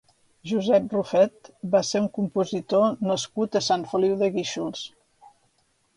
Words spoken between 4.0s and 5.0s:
de Guíxols.